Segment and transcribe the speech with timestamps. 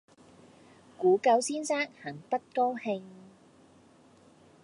[0.97, 3.03] 古久先生很不高興。